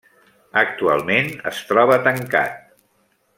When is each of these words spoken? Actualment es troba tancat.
Actualment 0.61 1.29
es 1.51 1.59
troba 1.73 1.99
tancat. 2.09 2.57